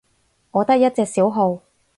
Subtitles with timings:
[0.49, 1.61] 我得一隻小號